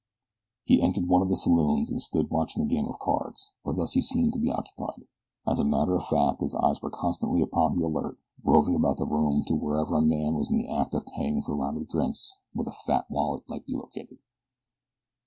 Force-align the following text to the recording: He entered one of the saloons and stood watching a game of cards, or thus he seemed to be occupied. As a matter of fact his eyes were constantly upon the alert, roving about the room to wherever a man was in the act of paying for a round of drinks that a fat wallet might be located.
He 0.63 0.81
entered 0.81 1.07
one 1.07 1.21
of 1.21 1.29
the 1.29 1.35
saloons 1.35 1.91
and 1.91 2.01
stood 2.01 2.31
watching 2.31 2.63
a 2.63 2.65
game 2.65 2.87
of 2.87 2.97
cards, 2.97 3.51
or 3.63 3.75
thus 3.75 3.93
he 3.93 4.01
seemed 4.01 4.33
to 4.33 4.39
be 4.39 4.49
occupied. 4.49 5.03
As 5.45 5.59
a 5.59 5.63
matter 5.63 5.93
of 5.95 6.07
fact 6.07 6.41
his 6.41 6.55
eyes 6.55 6.81
were 6.81 6.89
constantly 6.89 7.39
upon 7.39 7.77
the 7.77 7.85
alert, 7.85 8.17
roving 8.43 8.73
about 8.73 8.97
the 8.97 9.05
room 9.05 9.43
to 9.45 9.53
wherever 9.53 9.93
a 9.95 10.01
man 10.01 10.33
was 10.33 10.49
in 10.49 10.57
the 10.57 10.67
act 10.67 10.95
of 10.95 11.05
paying 11.05 11.43
for 11.43 11.51
a 11.51 11.55
round 11.55 11.77
of 11.77 11.87
drinks 11.87 12.33
that 12.55 12.65
a 12.67 12.71
fat 12.71 13.11
wallet 13.11 13.47
might 13.47 13.67
be 13.67 13.73
located. 13.75 14.17